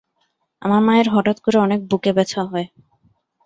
[0.61, 2.67] আমার মায়ের হঠাৎ করে অনেক বুকে ব্যথা হয়।